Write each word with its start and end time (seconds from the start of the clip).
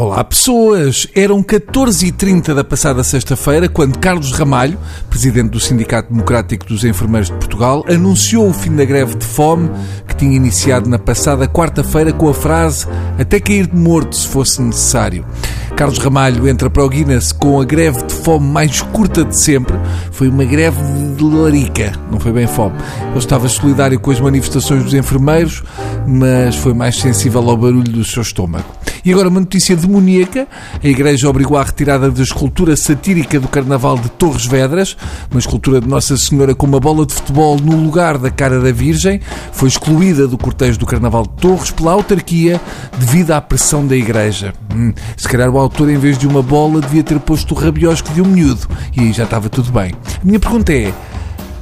Olá 0.00 0.22
pessoas! 0.22 1.08
Eram 1.12 1.42
14h30 1.42 2.54
da 2.54 2.62
passada 2.62 3.02
sexta-feira 3.02 3.68
quando 3.68 3.98
Carlos 3.98 4.30
Ramalho, 4.30 4.78
presidente 5.10 5.50
do 5.50 5.58
Sindicato 5.58 6.12
Democrático 6.12 6.64
dos 6.66 6.84
Enfermeiros 6.84 7.30
de 7.30 7.34
Portugal, 7.34 7.84
anunciou 7.88 8.48
o 8.48 8.52
fim 8.52 8.76
da 8.76 8.84
greve 8.84 9.16
de 9.16 9.26
fome 9.26 9.68
que 10.06 10.14
tinha 10.14 10.36
iniciado 10.36 10.88
na 10.88 11.00
passada 11.00 11.48
quarta-feira 11.48 12.12
com 12.12 12.28
a 12.28 12.32
frase 12.32 12.86
até 13.18 13.40
cair 13.40 13.66
de 13.66 13.74
morto 13.74 14.14
se 14.14 14.28
fosse 14.28 14.62
necessário. 14.62 15.26
Carlos 15.74 15.98
Ramalho 15.98 16.46
entra 16.46 16.70
para 16.70 16.84
o 16.84 16.88
Guinness 16.88 17.32
com 17.32 17.60
a 17.60 17.64
greve 17.64 18.00
de 18.04 18.14
fome 18.14 18.46
mais 18.46 18.80
curta 18.80 19.24
de 19.24 19.36
sempre. 19.36 19.76
Foi 20.12 20.28
uma 20.28 20.44
greve 20.44 20.80
de 21.16 21.24
larica, 21.24 21.92
não 22.08 22.20
foi 22.20 22.30
bem 22.30 22.46
fome. 22.46 22.76
Ele 23.10 23.18
estava 23.18 23.48
solidário 23.48 23.98
com 23.98 24.12
as 24.12 24.20
manifestações 24.20 24.84
dos 24.84 24.94
enfermeiros, 24.94 25.64
mas 26.06 26.54
foi 26.54 26.72
mais 26.72 26.96
sensível 26.96 27.50
ao 27.50 27.56
barulho 27.56 27.90
do 27.90 28.04
seu 28.04 28.22
estômago. 28.22 28.77
E 29.04 29.12
agora 29.12 29.28
uma 29.28 29.40
notícia 29.40 29.76
demoníaca. 29.76 30.46
A 30.82 30.86
Igreja 30.86 31.28
obrigou 31.28 31.56
à 31.56 31.62
retirada 31.62 32.10
da 32.10 32.22
escultura 32.22 32.76
satírica 32.76 33.38
do 33.38 33.48
Carnaval 33.48 33.98
de 33.98 34.08
Torres 34.10 34.46
Vedras, 34.46 34.96
uma 35.30 35.40
escultura 35.40 35.80
de 35.80 35.88
Nossa 35.88 36.16
Senhora 36.16 36.54
com 36.54 36.66
uma 36.66 36.80
bola 36.80 37.06
de 37.06 37.14
futebol 37.14 37.58
no 37.58 37.76
lugar 37.76 38.18
da 38.18 38.30
cara 38.30 38.60
da 38.60 38.72
Virgem. 38.72 39.20
Foi 39.52 39.68
excluída 39.68 40.26
do 40.26 40.36
cortejo 40.38 40.78
do 40.78 40.86
Carnaval 40.86 41.22
de 41.22 41.40
Torres 41.40 41.70
pela 41.70 41.92
autarquia 41.92 42.60
devido 42.98 43.32
à 43.32 43.40
pressão 43.40 43.86
da 43.86 43.96
Igreja. 43.96 44.52
Hum, 44.74 44.92
se 45.16 45.28
calhar 45.28 45.50
o 45.50 45.58
autor, 45.58 45.88
em 45.90 45.98
vez 45.98 46.18
de 46.18 46.26
uma 46.26 46.42
bola, 46.42 46.80
devia 46.80 47.02
ter 47.02 47.18
posto 47.20 47.54
o 47.54 47.58
rabiosco 47.58 48.12
de 48.12 48.22
um 48.22 48.26
miúdo. 48.26 48.68
E 48.96 49.00
aí 49.00 49.12
já 49.12 49.24
estava 49.24 49.48
tudo 49.48 49.72
bem. 49.72 49.92
A 50.20 50.24
minha 50.24 50.40
pergunta 50.40 50.72
é: 50.72 50.92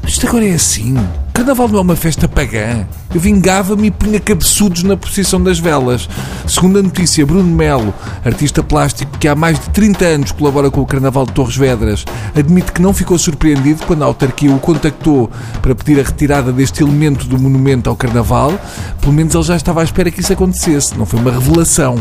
isto 0.07 0.27
agora 0.27 0.47
é 0.47 0.55
assim? 0.55 0.97
Carnaval 1.37 1.69
não 1.69 1.81
é 1.81 1.83
uma 1.83 1.97
festa 1.97 2.27
pagã? 2.27 2.87
Eu 3.15 3.21
vingava-me 3.21 3.89
e 3.89 3.91
punha 3.91 4.19
cabeçudos 4.19 4.83
na 4.83 4.97
posição 4.97 5.43
das 5.43 5.59
velas. 5.59 6.09
Segundo 6.49 6.79
a 6.79 6.83
notícia, 6.83 7.27
Bruno 7.27 7.45
Melo, 7.45 7.93
artista 8.25 8.63
plástico 8.63 9.19
que 9.19 9.29
há 9.29 9.35
mais 9.35 9.60
de 9.60 9.69
30 9.69 10.05
anos 10.05 10.33
colabora 10.33 10.71
com 10.71 10.80
o 10.80 10.87
Carnaval 10.87 11.27
de 11.27 11.33
Torres 11.33 11.55
Vedras, 11.55 12.07
admite 12.35 12.73
que 12.73 12.80
não 12.80 12.95
ficou 12.95 13.19
surpreendido 13.19 13.85
quando 13.87 14.02
a 14.02 14.07
autarquia 14.07 14.51
o 14.51 14.59
contactou 14.59 15.30
para 15.60 15.75
pedir 15.75 16.01
a 16.01 16.05
retirada 16.05 16.51
deste 16.52 16.83
elemento 16.83 17.27
do 17.27 17.38
monumento 17.38 17.91
ao 17.91 17.97
Carnaval. 17.97 18.59
Pelo 19.01 19.13
menos 19.13 19.35
ele 19.35 19.45
já 19.45 19.57
estava 19.57 19.82
à 19.82 19.85
espera 19.85 20.10
que 20.10 20.21
isso 20.21 20.32
acontecesse. 20.32 20.97
Não 20.97 21.05
foi 21.05 21.21
uma 21.21 21.32
revelação. 21.32 21.97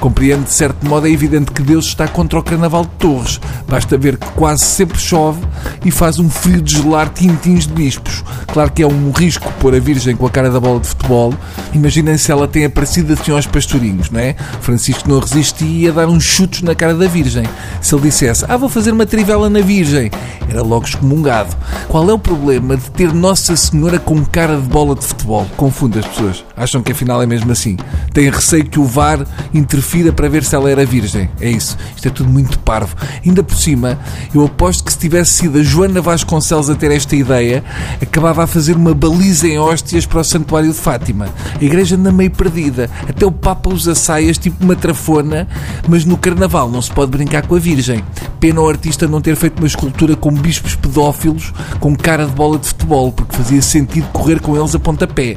Compreende, 0.00 0.44
de 0.44 0.52
certo 0.52 0.84
modo, 0.84 1.06
é 1.06 1.10
evidente 1.10 1.52
que 1.52 1.62
Deus 1.62 1.86
está 1.86 2.08
contra 2.08 2.40
o 2.40 2.42
Carnaval 2.42 2.82
de 2.82 2.90
Torres. 2.98 3.40
Basta 3.68 3.96
ver 3.96 4.16
que 4.16 4.26
quase 4.32 4.64
sempre 4.64 4.98
chove 4.98 5.40
e 5.84 5.92
faz 5.92 6.18
um 6.18 6.28
frio 6.28 6.60
de 6.60 6.76
gelar 6.76 7.08
tintins 7.08 7.66
de 7.66 7.72
bispos. 7.72 8.24
Claro 8.48 8.70
que 8.72 8.79
é 8.82 8.86
um 8.86 9.10
risco 9.10 9.52
pôr 9.60 9.74
a 9.74 9.78
Virgem 9.78 10.16
com 10.16 10.26
a 10.26 10.30
cara 10.30 10.50
da 10.50 10.60
bola 10.60 10.80
de 10.80 10.88
futebol. 10.88 11.34
Imaginem 11.72 12.16
se 12.16 12.30
ela 12.30 12.46
tem 12.46 12.64
aparecido 12.64 13.12
assim 13.12 13.32
aos 13.32 13.46
pastorinhos, 13.46 14.10
não 14.10 14.20
é? 14.20 14.34
Francisco 14.60 15.08
não 15.08 15.18
resistia 15.18 15.80
ia 15.80 15.92
dar 15.92 16.08
uns 16.08 16.24
chutos 16.24 16.62
na 16.62 16.74
cara 16.74 16.94
da 16.94 17.06
Virgem. 17.06 17.44
Se 17.80 17.94
ele 17.94 18.02
dissesse, 18.02 18.44
ah, 18.48 18.56
vou 18.56 18.68
fazer 18.68 18.92
uma 18.92 19.06
trivela 19.06 19.48
na 19.48 19.60
Virgem, 19.60 20.10
era 20.48 20.62
logo 20.62 20.86
excomungado. 20.86 21.56
Qual 21.88 22.08
é 22.08 22.12
o 22.12 22.18
problema 22.18 22.76
de 22.76 22.90
ter 22.90 23.12
Nossa 23.12 23.56
Senhora 23.56 23.98
com 23.98 24.24
cara 24.24 24.56
de 24.56 24.68
bola 24.68 24.94
de 24.94 25.04
futebol? 25.04 25.46
Confunde 25.56 25.98
as 25.98 26.06
pessoas. 26.06 26.44
Acham 26.56 26.82
que 26.82 26.92
afinal 26.92 27.22
é 27.22 27.26
mesmo 27.26 27.50
assim. 27.52 27.76
Têm 28.12 28.30
receio 28.30 28.64
que 28.64 28.78
o 28.78 28.84
VAR 28.84 29.26
interfira 29.54 30.12
para 30.12 30.28
ver 30.28 30.44
se 30.44 30.54
ela 30.54 30.70
era 30.70 30.84
virgem. 30.84 31.28
É 31.40 31.50
isso. 31.50 31.76
Isto 31.94 32.08
é 32.08 32.10
tudo 32.10 32.28
muito 32.28 32.58
parvo. 32.60 32.96
Ainda 33.24 33.42
por 33.42 33.56
cima, 33.56 33.98
eu 34.34 34.44
aposto 34.44 34.84
que 34.84 34.92
se 34.92 34.98
tivesse 34.98 35.32
sido 35.32 35.58
a 35.58 35.62
Joana 35.62 36.00
Vasconcelos 36.00 36.68
a 36.68 36.74
ter 36.74 36.90
esta 36.90 37.16
ideia, 37.16 37.64
acabava 38.00 38.44
a 38.44 38.46
fazer 38.46 38.69
uma 38.76 38.94
baliza 38.94 39.46
em 39.48 39.58
hóstias 39.58 40.06
para 40.06 40.20
o 40.20 40.24
Santuário 40.24 40.72
de 40.72 40.78
Fátima. 40.78 41.28
A 41.60 41.64
igreja 41.64 41.96
anda 41.96 42.12
meio 42.12 42.30
perdida. 42.30 42.90
Até 43.08 43.24
o 43.26 43.32
Papa 43.32 43.70
usa 43.70 43.94
saias 43.94 44.38
tipo 44.38 44.62
uma 44.64 44.76
trafona, 44.76 45.48
mas 45.88 46.04
no 46.04 46.16
Carnaval 46.16 46.70
não 46.70 46.80
se 46.80 46.90
pode 46.90 47.10
brincar 47.10 47.46
com 47.46 47.54
a 47.54 47.58
Virgem. 47.58 48.04
Pena 48.38 48.60
o 48.60 48.68
artista 48.68 49.06
não 49.06 49.20
ter 49.20 49.36
feito 49.36 49.58
uma 49.58 49.66
escultura 49.66 50.16
com 50.16 50.32
bispos 50.32 50.74
pedófilos 50.74 51.52
com 51.78 51.94
cara 51.94 52.26
de 52.26 52.32
bola 52.32 52.58
de 52.58 52.68
futebol, 52.68 53.12
porque 53.12 53.36
fazia 53.36 53.60
sentido 53.62 54.06
correr 54.12 54.40
com 54.40 54.56
eles 54.56 54.74
a 54.74 54.78
pontapé. 54.78 55.36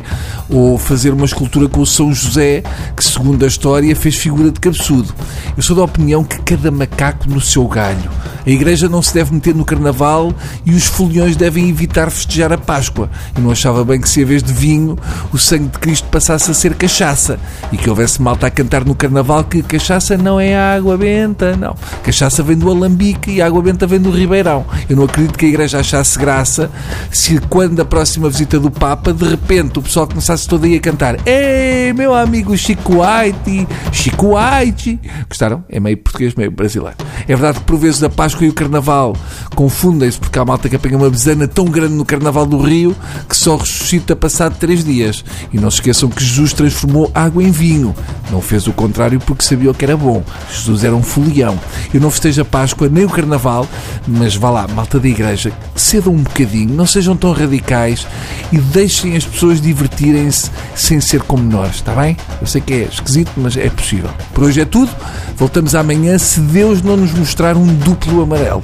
Ou 0.50 0.78
fazer 0.78 1.12
uma 1.12 1.26
escultura 1.26 1.68
com 1.68 1.82
o 1.82 1.86
São 1.86 2.14
José, 2.14 2.64
que 2.96 3.04
segundo 3.04 3.44
a 3.44 3.48
história 3.48 3.96
fez 3.96 4.16
figura 4.16 4.52
de 4.52 4.60
cabeçudo. 4.60 5.14
Eu 5.56 5.64
sou 5.64 5.76
da 5.76 5.84
opinião 5.84 6.24
que 6.24 6.42
cada 6.42 6.72
macaco 6.72 7.30
no 7.30 7.42
seu 7.42 7.68
galho. 7.68 8.10
A 8.46 8.50
igreja 8.50 8.90
não 8.90 9.02
se 9.02 9.14
deve 9.14 9.34
meter 9.34 9.56
no 9.56 9.66
carnaval 9.66 10.34
e 10.66 10.72
os 10.72 10.86
foliões 10.86 11.36
devem 11.36 11.70
evitar 11.70 12.10
festejar 12.10 12.52
a 12.52 12.58
Páscoa. 12.58 13.10
E 13.38 13.42
não 13.42 13.52
achava 13.52 13.84
bem 13.84 14.00
que 14.00 14.10
se, 14.10 14.22
em 14.22 14.26
vez 14.26 14.44
de 14.44 14.54
vinho, 14.54 14.98
o 15.32 15.38
sangue 15.38 15.70
de 15.70 15.80
Cristo 15.80 16.08
passasse 16.10 16.52
a 16.52 16.54
ser 16.54 16.76
cachaça. 16.76 17.40
E 17.72 17.78
que 17.78 17.90
houvesse 17.90 18.22
malta 18.22 18.48
a 18.48 18.52
cantar 18.52 18.86
no 18.86 18.96
carnaval 18.96 19.44
que 19.44 19.62
cachaça 19.64 20.18
não 20.18 20.40
é 20.40 20.56
água 20.56 20.98
benta, 20.98 21.56
não. 21.56 21.76
Cachaça 22.04 22.44
vem 22.44 22.58
do 22.58 22.70
alambique 22.70 23.32
e 23.32 23.42
água 23.42 23.62
benta 23.62 23.88
vem 23.88 24.00
do 24.00 24.12
ribeirão. 24.12 24.66
Eu 24.90 24.96
não 24.96 25.06
acredito 25.06 25.38
que 25.38 25.46
a 25.46 25.50
igreja 25.50 25.80
achasse 25.80 26.18
graça 26.20 26.70
se, 27.12 27.40
quando 27.50 27.82
a 27.82 27.86
próxima 27.86 28.30
visita 28.30 28.60
do 28.60 28.70
Papa, 28.70 29.14
de 29.14 29.28
repente 29.28 29.80
o 29.80 29.82
pessoal 29.82 30.08
começasse 30.08 30.48
todo 30.48 30.66
aí 30.66 30.76
a 30.76 30.80
cantar 30.80 31.18
Ei, 31.26 31.94
meu 31.94 32.14
amigo 32.14 32.58
Chico 32.58 33.02
Haiti, 33.02 33.68
Chico 33.92 34.36
Haiti. 34.36 35.00
Gostaram? 35.28 35.64
É 35.70 35.80
meio 35.80 35.98
português, 35.98 36.36
meio 36.36 36.52
brasileiro. 36.52 36.98
É 37.28 37.36
verdade 37.36 37.60
que 37.60 37.66
por 37.66 37.78
vezes 37.78 38.04
a 38.04 38.10
Páscoa 38.10 38.46
e 38.46 38.50
o 38.50 38.54
Carnaval 38.54 39.16
confundem-se 39.56 40.20
porque 40.20 40.38
há 40.38 40.46
malta 40.46 40.70
que 40.70 40.76
apanha 40.76 40.98
uma 40.98 41.10
besana 41.10 41.48
tão 41.48 41.66
grande 41.66 41.94
no 41.94 42.06
Carnaval 42.06 42.46
do 42.46 42.58
Rio 42.58 42.96
que 43.28 43.36
só 43.36 43.56
ressuscita 43.56 44.16
passado 44.16 44.56
três 44.60 44.84
dias. 44.84 45.24
E 45.52 45.60
não 45.60 45.70
se 45.70 45.78
esqueçam 45.78 46.10
que 46.10 46.24
Jesus 46.24 46.54
transformou 46.54 47.12
água 47.14 47.44
em 47.44 47.52
vinho. 47.52 47.96
Não 48.32 48.42
fez 48.42 48.68
o 48.68 48.74
contrário 48.74 49.20
porque 49.20 49.44
sabia 49.44 49.72
o 49.72 49.74
que 49.74 49.86
era 49.86 49.98
bom. 49.98 50.24
Jesus 50.52 50.84
era 50.84 50.96
um 50.96 51.04
folião. 51.04 51.60
Eu 51.94 52.02
não 52.02 52.12
festejo 52.12 52.42
a 52.42 52.46
Páscoa 52.46 52.90
nem 52.90 53.06
o 53.06 53.10
Carnaval, 53.10 53.68
mas 54.08 54.36
vá 54.36 54.50
lá, 54.50 54.68
malta 54.68 55.00
da 55.00 55.08
igreja, 55.08 55.52
cedam 55.76 56.14
um 56.14 56.24
bocadinho, 56.24 56.74
não 56.74 56.86
sejam 56.86 57.16
tão 57.16 57.32
radicais 57.32 58.08
e 58.52 58.58
deixem 58.58 59.16
as 59.16 59.26
pessoas 59.26 59.62
divertirem-se 59.62 60.50
sem 60.76 61.00
ser 61.00 61.22
como 61.22 61.44
nós, 61.44 61.76
está 61.76 61.94
bem? 61.94 62.18
Eu 62.42 62.48
sei 62.48 62.62
que 62.62 62.74
é 62.74 62.84
esquisito, 62.84 63.32
mas 63.38 63.58
é 63.58 63.70
possível. 63.70 64.10
Por 64.34 64.46
hoje 64.46 64.62
é 64.62 64.66
tudo. 64.66 64.92
Voltamos 65.36 65.76
amanhã 65.76 66.18
se 66.18 66.40
Deus 66.40 66.82
não 66.82 66.96
nos 67.04 67.12
mostrar 67.12 67.58
um 67.58 67.68
duplo 67.68 68.24
amarelo. 68.24 68.64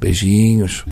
Beijinhos. 0.00 0.84